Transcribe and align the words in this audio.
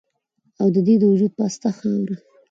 او 0.61 0.67
د 0.75 0.77
دې 0.87 0.95
د 0.99 1.03
وجود 1.11 1.31
پسته 1.37 1.69
خاوره 1.77 2.15